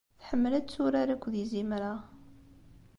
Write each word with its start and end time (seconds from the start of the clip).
Tḥemmel 0.19 0.53
ad 0.59 0.67
turar 0.67 1.07
akked 1.13 1.33
yizimer-a. 1.37 1.93